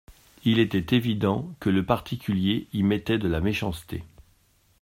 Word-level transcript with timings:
Il 0.45 0.57
était 0.57 0.95
évident 0.95 1.53
que 1.59 1.69
le 1.69 1.85
particulier 1.85 2.67
y 2.73 2.81
mettait 2.81 3.19
de 3.19 3.27
la 3.27 3.39
méchanceté… 3.39 4.03